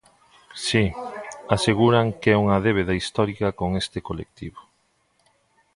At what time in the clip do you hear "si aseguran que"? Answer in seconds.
0.65-2.29